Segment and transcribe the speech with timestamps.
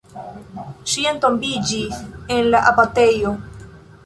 [0.93, 2.01] Ŝi entombiĝis
[2.37, 3.37] en la abatejo.